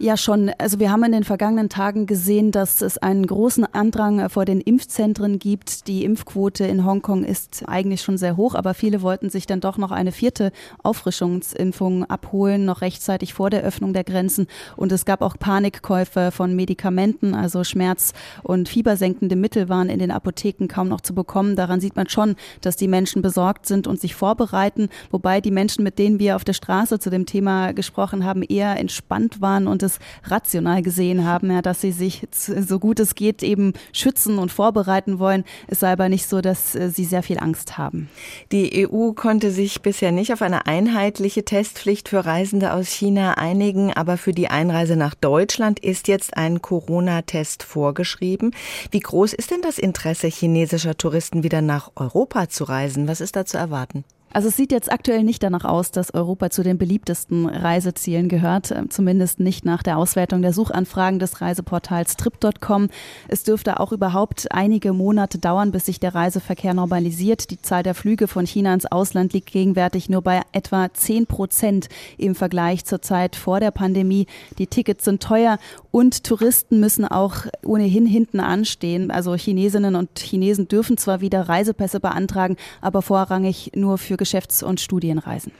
Ja, 0.00 0.16
schon. 0.16 0.50
Also 0.58 0.80
wir 0.80 0.90
haben 0.90 1.04
in 1.04 1.12
den 1.12 1.22
vergangenen 1.22 1.68
Tagen 1.68 2.06
gesehen, 2.06 2.50
dass 2.50 2.82
es 2.82 2.98
einen 2.98 3.24
großen 3.28 3.64
Andrang 3.72 4.28
vor 4.28 4.44
den 4.44 4.60
Impfzentren 4.60 5.38
gibt. 5.38 5.86
Die 5.86 6.04
Impfquote 6.04 6.64
in 6.64 6.84
Hongkong 6.84 7.22
ist 7.22 7.62
eigentlich 7.68 8.02
schon 8.02 8.18
sehr 8.18 8.36
hoch, 8.36 8.56
aber 8.56 8.74
viele 8.74 9.02
wollten 9.02 9.30
sich 9.30 9.46
dann 9.46 9.60
doch 9.60 9.78
noch 9.78 9.92
eine 9.92 10.10
vierte 10.10 10.50
Auffrischungsimpfung 10.82 12.04
abholen, 12.06 12.64
noch 12.64 12.80
rechtzeitig 12.80 13.34
vor 13.34 13.50
der 13.50 13.62
Öffnung 13.62 13.92
der 13.92 14.02
Grenzen. 14.02 14.48
Und 14.76 14.90
es 14.90 15.04
gab 15.04 15.22
auch 15.22 15.38
Panikkäufe 15.38 16.32
von 16.32 16.56
Medikamenten, 16.56 17.32
also 17.32 17.62
Schmerz- 17.62 18.14
und 18.42 18.68
fiebersenkende 18.68 19.36
Mittel 19.36 19.68
waren 19.68 19.88
in 19.88 20.00
den 20.00 20.10
Apotheken 20.10 20.66
kaum 20.66 20.88
noch 20.88 21.02
zu 21.02 21.14
bekommen. 21.14 21.54
Daran 21.54 21.78
sieht 21.78 21.94
man 21.94 22.08
schon, 22.08 22.34
dass 22.62 22.74
die 22.74 22.88
Menschen 22.88 23.22
besorgt 23.22 23.66
sind 23.66 23.86
und 23.86 24.00
sich 24.00 24.16
vorbereiten, 24.16 24.88
wobei 25.12 25.40
die 25.40 25.52
Menschen, 25.52 25.84
mit 25.84 26.00
denen 26.00 26.18
wir 26.18 26.34
auf 26.34 26.42
der 26.42 26.52
Straße 26.52 26.98
zu 26.98 27.10
dem 27.10 27.26
Thema 27.26 27.72
gesprochen 27.72 28.24
haben, 28.24 28.42
eher 28.42 28.76
entspannt 28.76 29.40
waren 29.40 29.68
und 29.68 29.83
es 29.84 29.98
rational 30.24 30.82
gesehen 30.82 31.24
haben, 31.24 31.50
ja, 31.50 31.62
dass 31.62 31.80
sie 31.80 31.92
sich 31.92 32.26
so 32.32 32.78
gut 32.78 33.00
es 33.00 33.14
geht 33.14 33.42
eben 33.42 33.72
schützen 33.92 34.38
und 34.38 34.50
vorbereiten 34.50 35.18
wollen. 35.18 35.44
Es 35.68 35.80
sei 35.80 35.92
aber 35.92 36.08
nicht 36.08 36.28
so, 36.28 36.40
dass 36.40 36.74
äh, 36.74 36.90
sie 36.90 37.04
sehr 37.04 37.22
viel 37.22 37.38
Angst 37.38 37.78
haben. 37.78 38.08
Die 38.52 38.88
EU 38.88 39.12
konnte 39.12 39.50
sich 39.50 39.82
bisher 39.82 40.12
nicht 40.12 40.32
auf 40.32 40.42
eine 40.42 40.66
einheitliche 40.66 41.44
Testpflicht 41.44 42.08
für 42.08 42.24
Reisende 42.24 42.72
aus 42.72 42.88
China 42.88 43.38
einigen, 43.38 43.92
aber 43.92 44.16
für 44.16 44.32
die 44.32 44.48
Einreise 44.48 44.96
nach 44.96 45.14
Deutschland 45.14 45.78
ist 45.78 46.08
jetzt 46.08 46.36
ein 46.36 46.62
Corona-Test 46.62 47.62
vorgeschrieben. 47.62 48.52
Wie 48.90 49.00
groß 49.00 49.32
ist 49.34 49.50
denn 49.50 49.62
das 49.62 49.78
Interesse 49.78 50.28
chinesischer 50.28 50.96
Touristen 50.96 51.42
wieder 51.42 51.62
nach 51.62 51.92
Europa 51.96 52.48
zu 52.48 52.64
reisen? 52.64 53.08
Was 53.08 53.20
ist 53.20 53.36
da 53.36 53.44
zu 53.44 53.58
erwarten? 53.58 54.04
Also 54.34 54.48
es 54.48 54.56
sieht 54.56 54.72
jetzt 54.72 54.90
aktuell 54.90 55.22
nicht 55.22 55.44
danach 55.44 55.64
aus, 55.64 55.92
dass 55.92 56.12
Europa 56.12 56.50
zu 56.50 56.64
den 56.64 56.76
beliebtesten 56.76 57.48
Reisezielen 57.48 58.28
gehört, 58.28 58.72
äh, 58.72 58.88
zumindest 58.88 59.38
nicht 59.38 59.64
nach 59.64 59.84
der 59.84 59.96
Auswertung 59.96 60.42
der 60.42 60.52
Suchanfragen 60.52 61.20
des 61.20 61.40
Reiseportals 61.40 62.16
trip.com. 62.16 62.88
Es 63.28 63.44
dürfte 63.44 63.78
auch 63.78 63.92
überhaupt 63.92 64.50
einige 64.50 64.92
Monate 64.92 65.38
dauern, 65.38 65.70
bis 65.70 65.86
sich 65.86 66.00
der 66.00 66.16
Reiseverkehr 66.16 66.74
normalisiert. 66.74 67.52
Die 67.52 67.62
Zahl 67.62 67.84
der 67.84 67.94
Flüge 67.94 68.26
von 68.26 68.44
China 68.44 68.74
ins 68.74 68.86
Ausland 68.86 69.32
liegt 69.34 69.52
gegenwärtig 69.52 70.08
nur 70.08 70.22
bei 70.22 70.42
etwa 70.50 70.92
10 70.92 71.26
Prozent 71.26 71.88
im 72.18 72.34
Vergleich 72.34 72.84
zur 72.84 73.00
Zeit 73.02 73.36
vor 73.36 73.60
der 73.60 73.70
Pandemie. 73.70 74.26
Die 74.58 74.66
Tickets 74.66 75.04
sind 75.04 75.22
teuer 75.22 75.58
und 75.92 76.24
Touristen 76.24 76.80
müssen 76.80 77.04
auch 77.04 77.46
ohnehin 77.64 78.04
hinten 78.04 78.40
anstehen. 78.40 79.12
Also 79.12 79.36
Chinesinnen 79.36 79.94
und 79.94 80.18
Chinesen 80.18 80.66
dürfen 80.66 80.96
zwar 80.96 81.20
wieder 81.20 81.48
Reisepässe 81.48 82.00
beantragen, 82.00 82.56
aber 82.80 83.00
vorrangig 83.00 83.70
nur 83.76 83.96
für 83.96 84.16
Geschäfts- 84.24 84.62
und 84.62 84.80
Studienreisen. 84.80 85.52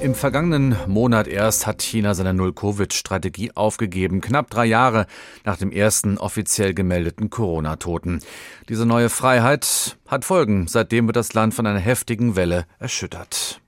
Im 0.00 0.14
vergangenen 0.14 0.74
Monat 0.86 1.28
erst 1.28 1.66
hat 1.66 1.82
China 1.82 2.14
seine 2.14 2.32
Null-Covid-Strategie 2.32 3.52
aufgegeben, 3.54 4.22
knapp 4.22 4.48
drei 4.48 4.64
Jahre 4.64 5.06
nach 5.44 5.58
dem 5.58 5.70
ersten 5.70 6.16
offiziell 6.16 6.72
gemeldeten 6.72 7.28
Corona-Toten. 7.28 8.20
Diese 8.70 8.86
neue 8.86 9.10
Freiheit 9.10 9.98
hat 10.06 10.24
Folgen. 10.24 10.66
Seitdem 10.66 11.08
wird 11.08 11.16
das 11.16 11.34
Land 11.34 11.52
von 11.52 11.66
einer 11.66 11.78
heftigen 11.78 12.36
Welle 12.36 12.64
erschüttert. 12.78 13.60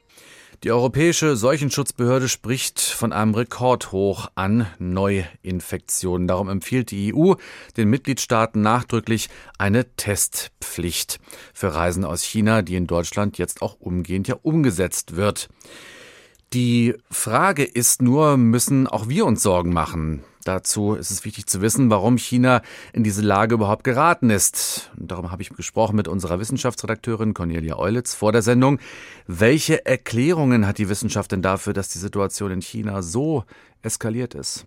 Die 0.62 0.72
Europäische 0.72 1.36
Seuchenschutzbehörde 1.36 2.28
spricht 2.28 2.80
von 2.80 3.14
einem 3.14 3.34
Rekordhoch 3.34 4.30
an 4.34 4.66
Neuinfektionen. 4.78 6.28
Darum 6.28 6.50
empfiehlt 6.50 6.90
die 6.90 7.14
EU 7.14 7.32
den 7.78 7.88
Mitgliedstaaten 7.88 8.60
nachdrücklich 8.60 9.30
eine 9.56 9.86
Testpflicht 9.96 11.18
für 11.54 11.74
Reisen 11.74 12.04
aus 12.04 12.22
China, 12.22 12.60
die 12.60 12.76
in 12.76 12.86
Deutschland 12.86 13.38
jetzt 13.38 13.62
auch 13.62 13.80
umgehend 13.80 14.28
ja 14.28 14.36
umgesetzt 14.42 15.16
wird. 15.16 15.48
Die 16.52 16.94
Frage 17.10 17.64
ist 17.64 18.02
nur, 18.02 18.36
müssen 18.36 18.86
auch 18.86 19.08
wir 19.08 19.24
uns 19.24 19.42
Sorgen 19.42 19.72
machen? 19.72 20.24
Dazu 20.44 20.94
ist 20.94 21.10
es 21.10 21.24
wichtig 21.24 21.46
zu 21.46 21.60
wissen, 21.60 21.90
warum 21.90 22.16
China 22.16 22.62
in 22.92 23.04
diese 23.04 23.20
Lage 23.20 23.54
überhaupt 23.54 23.84
geraten 23.84 24.30
ist. 24.30 24.90
Und 24.98 25.10
darum 25.10 25.30
habe 25.30 25.42
ich 25.42 25.50
gesprochen 25.50 25.96
mit 25.96 26.08
unserer 26.08 26.40
Wissenschaftsredakteurin 26.40 27.34
Cornelia 27.34 27.76
Eulitz 27.76 28.14
vor 28.14 28.32
der 28.32 28.42
Sendung. 28.42 28.78
Welche 29.26 29.84
Erklärungen 29.84 30.66
hat 30.66 30.78
die 30.78 30.88
Wissenschaft 30.88 31.32
denn 31.32 31.42
dafür, 31.42 31.72
dass 31.72 31.90
die 31.90 31.98
Situation 31.98 32.50
in 32.50 32.62
China 32.62 33.02
so 33.02 33.44
eskaliert 33.82 34.34
ist? 34.34 34.64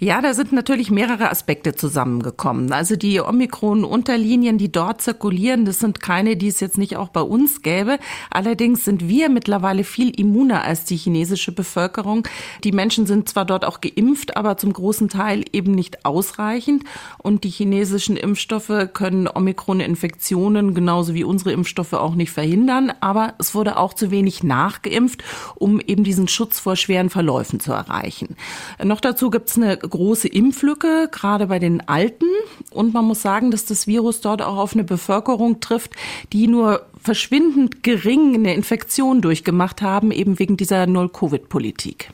Ja, 0.00 0.20
da 0.22 0.32
sind 0.32 0.52
natürlich 0.52 0.92
mehrere 0.92 1.28
Aspekte 1.28 1.74
zusammengekommen. 1.74 2.72
Also 2.72 2.94
die 2.94 3.20
Omikron-Unterlinien, 3.20 4.56
die 4.56 4.70
dort 4.70 5.02
zirkulieren, 5.02 5.64
das 5.64 5.80
sind 5.80 6.00
keine, 6.00 6.36
die 6.36 6.46
es 6.46 6.60
jetzt 6.60 6.78
nicht 6.78 6.96
auch 6.96 7.08
bei 7.08 7.20
uns 7.20 7.62
gäbe. 7.62 7.98
Allerdings 8.30 8.84
sind 8.84 9.08
wir 9.08 9.28
mittlerweile 9.28 9.82
viel 9.82 10.10
immuner 10.10 10.62
als 10.62 10.84
die 10.84 10.96
chinesische 10.96 11.50
Bevölkerung. 11.50 12.28
Die 12.62 12.70
Menschen 12.70 13.06
sind 13.06 13.28
zwar 13.28 13.44
dort 13.44 13.64
auch 13.64 13.80
geimpft, 13.80 14.36
aber 14.36 14.56
zum 14.56 14.72
großen 14.72 15.08
Teil 15.08 15.44
eben 15.52 15.72
nicht 15.72 16.04
ausreichend. 16.04 16.84
Und 17.18 17.42
die 17.42 17.50
chinesischen 17.50 18.16
Impfstoffe 18.16 18.90
können 18.92 19.26
Omikron-Infektionen 19.26 20.74
genauso 20.74 21.14
wie 21.14 21.24
unsere 21.24 21.50
Impfstoffe 21.50 21.94
auch 21.94 22.14
nicht 22.14 22.30
verhindern. 22.30 22.92
Aber 23.00 23.34
es 23.38 23.52
wurde 23.52 23.76
auch 23.76 23.94
zu 23.94 24.12
wenig 24.12 24.44
nachgeimpft, 24.44 25.24
um 25.56 25.80
eben 25.80 26.04
diesen 26.04 26.28
Schutz 26.28 26.60
vor 26.60 26.76
schweren 26.76 27.10
Verläufen 27.10 27.58
zu 27.58 27.72
erreichen. 27.72 28.36
Noch 28.80 29.00
dazu 29.00 29.30
gibt 29.30 29.47
es 29.48 29.56
eine 29.56 29.76
große 29.76 30.28
Impflücke, 30.28 31.08
gerade 31.10 31.46
bei 31.46 31.58
den 31.58 31.86
Alten. 31.88 32.26
Und 32.70 32.94
man 32.94 33.04
muss 33.04 33.22
sagen, 33.22 33.50
dass 33.50 33.64
das 33.64 33.86
Virus 33.86 34.20
dort 34.20 34.42
auch 34.42 34.56
auf 34.56 34.74
eine 34.74 34.84
Bevölkerung 34.84 35.60
trifft, 35.60 35.92
die 36.32 36.46
nur 36.46 36.86
verschwindend 37.00 37.82
gering 37.82 38.34
eine 38.34 38.54
Infektion 38.54 39.20
durchgemacht 39.20 39.82
haben, 39.82 40.10
eben 40.10 40.38
wegen 40.38 40.56
dieser 40.56 40.86
Null-Covid-Politik. 40.86 42.10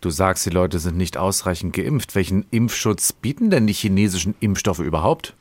Du 0.00 0.10
sagst, 0.10 0.46
die 0.46 0.50
Leute 0.50 0.78
sind 0.78 0.96
nicht 0.96 1.18
ausreichend 1.18 1.74
geimpft. 1.74 2.14
Welchen 2.14 2.46
Impfschutz 2.50 3.12
bieten 3.12 3.50
denn 3.50 3.66
die 3.66 3.74
chinesischen 3.74 4.34
Impfstoffe 4.40 4.78
überhaupt? 4.78 5.34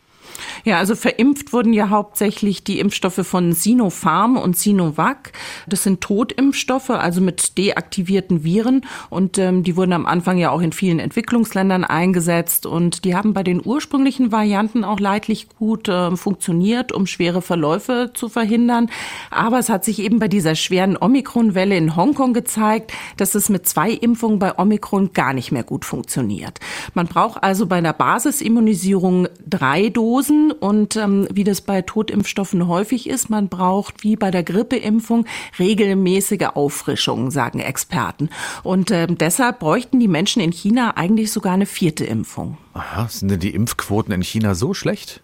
Ja, 0.65 0.77
also 0.77 0.95
verimpft 0.95 1.53
wurden 1.53 1.73
ja 1.73 1.89
hauptsächlich 1.89 2.63
die 2.63 2.79
Impfstoffe 2.79 3.25
von 3.25 3.53
Sinopharm 3.53 4.37
und 4.37 4.57
Sinovac. 4.57 5.31
Das 5.67 5.83
sind 5.83 6.01
Totimpfstoffe, 6.01 6.89
also 6.91 7.21
mit 7.21 7.57
deaktivierten 7.57 8.43
Viren. 8.43 8.85
Und 9.09 9.37
ähm, 9.37 9.63
die 9.63 9.75
wurden 9.75 9.93
am 9.93 10.05
Anfang 10.05 10.37
ja 10.37 10.51
auch 10.51 10.61
in 10.61 10.71
vielen 10.71 10.99
Entwicklungsländern 10.99 11.83
eingesetzt. 11.83 12.65
Und 12.65 13.05
die 13.05 13.15
haben 13.15 13.33
bei 13.33 13.43
den 13.43 13.61
ursprünglichen 13.63 14.31
Varianten 14.31 14.83
auch 14.83 14.99
leidlich 14.99 15.49
gut 15.49 15.87
äh, 15.87 16.15
funktioniert, 16.15 16.91
um 16.91 17.05
schwere 17.05 17.41
Verläufe 17.41 18.11
zu 18.13 18.29
verhindern. 18.29 18.89
Aber 19.31 19.59
es 19.59 19.69
hat 19.69 19.85
sich 19.85 19.99
eben 19.99 20.19
bei 20.19 20.27
dieser 20.27 20.55
schweren 20.55 20.97
Omikron-Welle 20.97 21.75
in 21.75 21.95
Hongkong 21.95 22.33
gezeigt, 22.33 22.93
dass 23.17 23.35
es 23.35 23.49
mit 23.49 23.67
zwei 23.67 23.91
Impfungen 23.91 24.39
bei 24.39 24.57
Omikron 24.57 25.13
gar 25.13 25.33
nicht 25.33 25.51
mehr 25.51 25.63
gut 25.63 25.85
funktioniert. 25.85 26.59
Man 26.93 27.07
braucht 27.07 27.43
also 27.43 27.65
bei 27.65 27.77
einer 27.77 27.93
Basisimmunisierung 27.93 29.27
drei 29.45 29.89
Dosen 29.89 30.28
Dosen 30.29 30.51
und 30.51 30.95
ähm, 30.95 31.27
wie 31.31 31.43
das 31.43 31.61
bei 31.61 31.81
Totimpfstoffen 31.81 32.67
häufig 32.67 33.09
ist, 33.09 33.29
man 33.29 33.49
braucht 33.49 34.03
wie 34.03 34.15
bei 34.15 34.31
der 34.31 34.43
Grippeimpfung 34.43 35.25
regelmäßige 35.57 36.49
Auffrischungen, 36.53 37.31
sagen 37.31 37.59
Experten. 37.59 38.29
Und 38.63 38.91
äh, 38.91 39.07
deshalb 39.07 39.59
bräuchten 39.59 39.99
die 39.99 40.07
Menschen 40.07 40.41
in 40.41 40.51
China 40.51 40.95
eigentlich 40.95 41.31
sogar 41.31 41.53
eine 41.53 41.65
vierte 41.65 42.05
Impfung. 42.05 42.57
Aha, 42.73 43.07
sind 43.09 43.29
denn 43.31 43.39
die 43.39 43.53
Impfquoten 43.53 44.13
in 44.13 44.21
China 44.21 44.55
so 44.55 44.73
schlecht? 44.73 45.21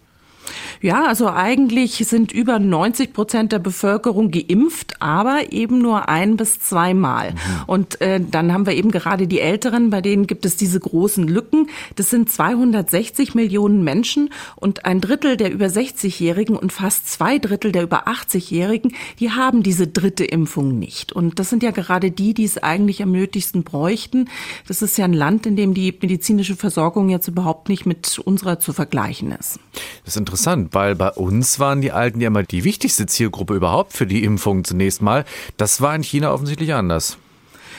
Ja, 0.82 1.06
also 1.06 1.30
eigentlich 1.30 1.98
sind 2.08 2.32
über 2.32 2.60
90 2.60 3.14
Prozent 3.14 3.52
der 3.52 3.60
Bevölkerung 3.60 4.32
geimpft, 4.32 5.02
aber 5.02 5.52
eben 5.52 5.80
nur 5.80 6.10
ein 6.10 6.38
bis 6.38 6.60
zweimal. 6.60 7.32
Mhm. 7.32 7.38
Und 7.68 8.02
äh, 8.02 8.20
dann 8.20 8.54
haben 8.54 8.66
wir 8.66 8.74
eben 8.74 8.92
gerade 8.92 9.28
die 9.28 9.40
Älteren, 9.40 9.90
bei 9.90 10.02
denen 10.02 10.28
gibt 10.28 10.46
es 10.46 10.58
diese 10.58 10.80
großen 10.80 11.28
Lücken. 11.28 11.70
Das 11.96 12.10
sind 12.10 12.32
260 12.32 13.36
Millionen 13.36 13.84
Menschen 13.84 14.30
und 14.56 14.86
ein 14.86 15.02
Drittel 15.02 15.38
der 15.38 15.52
über 15.52 15.66
60-Jährigen 15.66 16.56
und 16.56 16.72
fast 16.72 17.10
zwei 17.10 17.40
Drittel 17.40 17.72
der 17.72 17.84
über 17.84 18.08
80-Jährigen, 18.08 18.94
die 19.20 19.32
haben 19.32 19.64
diese 19.64 19.88
dritte 19.88 20.26
Impfung 20.26 20.78
nicht. 20.78 21.14
Und 21.14 21.40
das 21.40 21.50
sind 21.50 21.64
ja 21.64 21.72
gerade 21.72 22.12
die, 22.12 22.34
die 22.34 22.46
es 22.46 22.58
eigentlich 22.58 23.02
am 23.02 23.12
nötigsten 23.12 23.64
bräuchten. 23.64 24.30
Das 24.68 24.82
ist 24.82 24.98
ja 24.98 25.06
ein 25.06 25.14
Land, 25.14 25.46
in 25.46 25.56
dem 25.56 25.74
die 25.74 25.94
medizinische 26.00 26.56
Versorgung 26.56 27.10
jetzt 27.10 27.28
überhaupt 27.28 27.70
nicht 27.70 27.86
mit 27.86 28.20
unserer 28.20 28.60
zu 28.60 28.74
vergleichen 28.74 29.32
ist. 29.32 29.60
Das 30.04 30.14
ist 30.14 30.18
interessant, 30.36 30.74
weil 30.74 30.96
bei 30.96 31.12
uns 31.12 31.62
waren 31.62 31.80
die 31.80 31.94
Alten 31.94 32.20
ja 32.20 32.28
immer 32.28 32.44
die 32.44 32.66
wichtigste 32.66 33.06
Zielgruppe 33.06 33.56
überhaupt 33.56 33.94
für 33.94 34.06
die 34.06 34.26
Impfung 34.26 34.66
zunächst 34.66 35.02
mal. 35.02 35.24
Das 35.56 35.80
war 35.80 35.96
in 35.96 36.04
China 36.04 36.34
offensichtlich 36.34 36.74
anders. 36.74 37.18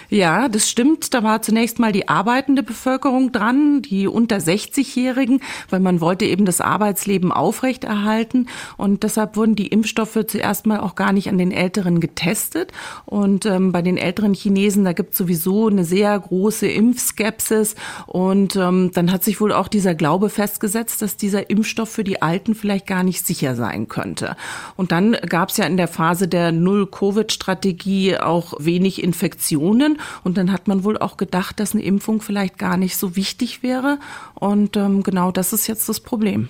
Ja, 0.09 0.49
das 0.49 0.69
stimmt. 0.69 1.15
Da 1.15 1.23
war 1.23 1.43
zunächst 1.43 1.79
mal 1.79 1.93
die 1.93 2.09
arbeitende 2.09 2.63
Bevölkerung 2.63 3.33
dran, 3.33 3.83
die 3.83 4.07
unter 4.07 4.37
60-Jährigen, 4.37 5.41
weil 5.69 5.81
man 5.81 6.01
wollte 6.01 6.25
eben 6.25 6.45
das 6.45 6.61
Arbeitsleben 6.61 7.33
aufrechterhalten. 7.33 8.49
Und 8.77 9.03
deshalb 9.03 9.37
wurden 9.37 9.57
die 9.57 9.67
Impfstoffe 9.67 10.19
zuerst 10.27 10.67
mal 10.67 10.81
auch 10.81 10.95
gar 10.95 11.13
nicht 11.13 11.29
an 11.29 11.39
den 11.39 11.51
Älteren 11.51 12.01
getestet. 12.01 12.73
Und 13.05 13.47
ähm, 13.47 13.73
bei 13.73 13.83
den 13.83 13.97
älteren 13.97 14.35
Chinesen, 14.35 14.85
da 14.85 14.93
gibt 14.93 15.13
es 15.13 15.19
sowieso 15.19 15.67
eine 15.69 15.85
sehr 15.85 16.19
große 16.19 16.69
Impfskepsis. 16.69 17.75
Und 18.07 18.55
ähm, 18.57 18.93
dann 18.95 19.11
hat 19.11 19.25
sich 19.25 19.41
wohl 19.41 19.53
auch 19.53 19.69
dieser 19.69 19.95
Glaube 19.95 20.31
festgesetzt, 20.31 21.03
dass 21.03 21.17
dieser 21.17 21.51
Impfstoff 21.51 21.89
für 21.89 22.05
die 22.05 22.23
Alten 22.23 22.55
vielleicht 22.55 22.87
gar 22.87 23.03
nicht 23.03 23.27
sicher 23.27 23.57
sein 23.57 23.89
könnte. 23.89 24.37
Und 24.77 24.93
dann 24.93 25.17
gab 25.29 25.49
es 25.49 25.57
ja 25.57 25.65
in 25.65 25.77
der 25.77 25.89
Phase 25.89 26.29
der 26.29 26.53
Null-Covid-Strategie 26.53 28.19
auch 28.19 28.55
wenig 28.59 29.03
Infektionen. 29.03 29.96
Und 30.25 30.37
dann 30.37 30.53
hat 30.53 30.69
man 30.69 30.85
wohl 30.85 30.99
auch 30.99 31.17
gedacht, 31.17 31.61
dass 31.61 31.73
eine 31.73 31.83
Impfung 31.83 32.21
vielleicht 32.21 32.59
gar 32.59 32.77
nicht 32.77 32.97
so 32.97 33.17
wichtig 33.17 33.63
wäre. 33.63 33.99
Und 34.35 34.77
ähm, 34.77 35.03
genau 35.03 35.31
das 35.33 35.53
ist 35.53 35.67
jetzt 35.67 35.89
das 35.89 36.01
Problem. 36.01 36.49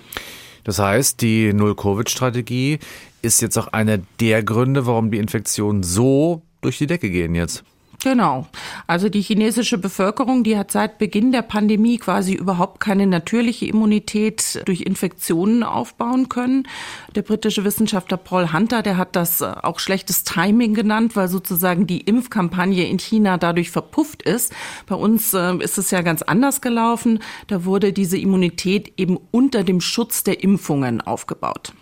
Das 0.63 0.79
heißt, 0.79 1.21
die 1.21 1.53
Null-Covid-Strategie 1.53 2.79
ist 3.21 3.41
jetzt 3.41 3.57
auch 3.57 3.67
einer 3.69 3.99
der 4.19 4.43
Gründe, 4.43 4.85
warum 4.85 5.11
die 5.11 5.17
Infektionen 5.17 5.83
so 5.83 6.41
durch 6.61 6.77
die 6.77 6.87
Decke 6.87 7.09
gehen 7.09 7.35
jetzt. 7.35 7.63
Genau. 8.03 8.45
Also 8.85 9.09
die 9.09 9.21
chinesische 9.21 9.79
Bevölkerung, 9.79 10.43
die 10.43 10.55
hat 10.55 10.71
seit 10.71 10.99
Beginn 10.99 11.31
der 11.31 11.41
Pandemie 11.41 11.97
quasi 11.97 12.33
überhaupt 12.33 12.79
keine 12.79 13.07
natürliche 13.07 13.65
Immunität 13.65 14.61
durch 14.65 14.81
Infektionen 14.81 15.63
aufbauen 15.63 16.29
können. 16.29 16.67
Der 17.15 17.23
britische 17.23 17.63
Wissenschaftler 17.63 18.17
Paul 18.17 18.53
Hunter, 18.53 18.83
der 18.83 18.97
hat 18.97 19.15
das 19.15 19.41
auch 19.41 19.79
schlechtes 19.79 20.23
Timing 20.23 20.75
genannt, 20.75 21.15
weil 21.15 21.27
sozusagen 21.27 21.87
die 21.87 22.01
Impfkampagne 22.01 22.87
in 22.87 22.99
China 22.99 23.37
dadurch 23.37 23.71
verpufft 23.71 24.21
ist. 24.21 24.53
Bei 24.85 24.95
uns 24.95 25.33
äh, 25.33 25.55
ist 25.57 25.79
es 25.79 25.89
ja 25.89 26.03
ganz 26.03 26.21
anders 26.21 26.61
gelaufen. 26.61 27.19
Da 27.47 27.65
wurde 27.65 27.93
diese 27.93 28.19
Immunität 28.19 28.93
eben 28.97 29.17
unter 29.31 29.63
dem 29.63 29.81
Schutz 29.81 30.23
der 30.23 30.43
Impfungen 30.43 31.01
aufgebaut. 31.01 31.73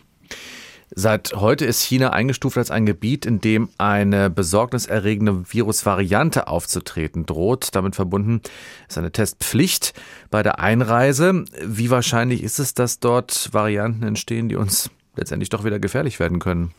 Seit 0.93 1.33
heute 1.33 1.65
ist 1.65 1.81
China 1.81 2.11
eingestuft 2.11 2.57
als 2.57 2.69
ein 2.69 2.85
Gebiet, 2.85 3.25
in 3.25 3.41
dem 3.41 3.69
eine 3.77 4.29
besorgniserregende 4.29 5.51
Virusvariante 5.51 6.47
aufzutreten 6.47 7.25
droht. 7.25 7.69
Damit 7.73 7.95
verbunden 7.95 8.41
ist 8.87 8.97
eine 8.97 9.11
Testpflicht 9.11 9.93
bei 10.29 10.43
der 10.43 10.59
Einreise. 10.59 11.45
Wie 11.63 11.89
wahrscheinlich 11.89 12.43
ist 12.43 12.59
es, 12.59 12.73
dass 12.75 12.99
dort 12.99 13.51
Varianten 13.51 14.03
entstehen, 14.03 14.47
die 14.47 14.55
uns 14.55 14.91
letztendlich 15.15 15.49
doch 15.49 15.63
wieder 15.63 15.79
gefährlich 15.79 16.19
werden 16.19 16.39
können? 16.39 16.71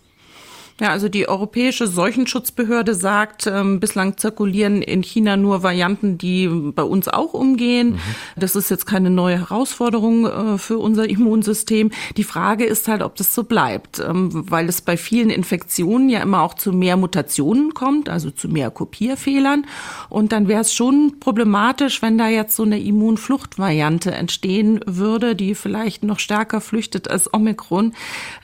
Ja, 0.78 0.90
also 0.90 1.08
die 1.08 1.26
Europäische 1.26 1.86
Seuchenschutzbehörde 1.86 2.94
sagt, 2.94 3.46
ähm, 3.46 3.80
bislang 3.80 4.18
zirkulieren 4.18 4.82
in 4.82 5.02
China 5.02 5.38
nur 5.38 5.62
Varianten, 5.62 6.18
die 6.18 6.48
bei 6.48 6.82
uns 6.82 7.08
auch 7.08 7.32
umgehen. 7.32 7.92
Mhm. 7.92 8.00
Das 8.36 8.56
ist 8.56 8.70
jetzt 8.70 8.84
keine 8.84 9.08
neue 9.08 9.38
Herausforderung 9.38 10.26
äh, 10.26 10.58
für 10.58 10.76
unser 10.76 11.08
Immunsystem. 11.08 11.92
Die 12.18 12.24
Frage 12.24 12.66
ist 12.66 12.88
halt, 12.88 13.02
ob 13.02 13.16
das 13.16 13.34
so 13.34 13.44
bleibt, 13.44 14.00
ähm, 14.00 14.28
weil 14.50 14.68
es 14.68 14.82
bei 14.82 14.98
vielen 14.98 15.30
Infektionen 15.30 16.10
ja 16.10 16.20
immer 16.20 16.42
auch 16.42 16.52
zu 16.52 16.72
mehr 16.72 16.98
Mutationen 16.98 17.72
kommt, 17.72 18.10
also 18.10 18.30
zu 18.30 18.46
mehr 18.46 18.70
Kopierfehlern. 18.70 19.64
Und 20.10 20.32
dann 20.32 20.46
wäre 20.46 20.60
es 20.60 20.74
schon 20.74 21.14
problematisch, 21.20 22.02
wenn 22.02 22.18
da 22.18 22.28
jetzt 22.28 22.54
so 22.54 22.64
eine 22.64 22.78
Immunfluchtvariante 22.78 24.10
entstehen 24.12 24.80
würde, 24.84 25.36
die 25.36 25.54
vielleicht 25.54 26.04
noch 26.04 26.18
stärker 26.18 26.60
flüchtet 26.60 27.08
als 27.08 27.32
Omikron. 27.32 27.94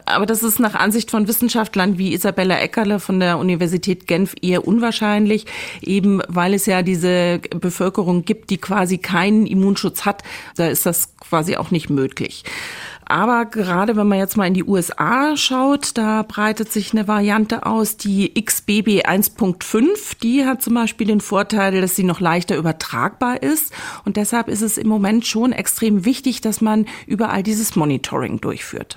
Aber 0.06 0.26
das 0.26 0.42
ist 0.42 0.60
nach 0.60 0.74
Ansicht 0.74 1.10
von 1.10 1.28
Wissenschaftlern 1.28 1.98
wie 1.98 2.12
Isabella 2.12 2.58
Eckerle 2.58 3.00
von 3.00 3.20
der 3.20 3.38
Universität 3.38 4.06
Genf 4.06 4.34
eher 4.40 4.66
unwahrscheinlich, 4.66 5.46
eben 5.80 6.20
weil 6.28 6.54
es 6.54 6.66
ja 6.66 6.82
diese 6.82 7.38
Bevölkerung 7.38 8.24
gibt, 8.24 8.50
die 8.50 8.58
quasi 8.58 8.98
keinen 8.98 9.46
Immunschutz 9.46 10.04
hat. 10.04 10.22
Da 10.56 10.66
ist 10.66 10.86
das 10.86 11.16
quasi 11.18 11.56
auch 11.56 11.70
nicht 11.70 11.90
möglich. 11.90 12.44
Aber 13.04 13.44
gerade 13.44 13.96
wenn 13.96 14.06
man 14.06 14.18
jetzt 14.18 14.38
mal 14.38 14.46
in 14.46 14.54
die 14.54 14.64
USA 14.64 15.36
schaut, 15.36 15.98
da 15.98 16.22
breitet 16.22 16.72
sich 16.72 16.92
eine 16.92 17.08
Variante 17.08 17.66
aus, 17.66 17.98
die 17.98 18.32
XBB 18.32 19.04
1.5. 19.04 20.18
Die 20.22 20.46
hat 20.46 20.62
zum 20.62 20.74
Beispiel 20.74 21.06
den 21.06 21.20
Vorteil, 21.20 21.78
dass 21.80 21.94
sie 21.94 22.04
noch 22.04 22.20
leichter 22.20 22.56
übertragbar 22.56 23.42
ist. 23.42 23.72
Und 24.06 24.16
deshalb 24.16 24.48
ist 24.48 24.62
es 24.62 24.78
im 24.78 24.88
Moment 24.88 25.26
schon 25.26 25.52
extrem 25.52 26.06
wichtig, 26.06 26.40
dass 26.40 26.60
man 26.60 26.86
überall 27.06 27.42
dieses 27.42 27.76
Monitoring 27.76 28.40
durchführt. 28.40 28.96